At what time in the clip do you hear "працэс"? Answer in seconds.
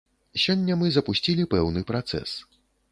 1.95-2.29